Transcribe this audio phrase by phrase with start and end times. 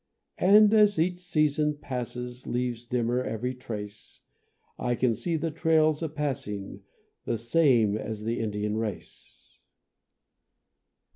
[0.39, 4.23] And as each season passes, Leaves dimmer every trace,
[4.79, 6.81] I can see the trails a passing,
[7.25, 9.61] The same as the Indian race.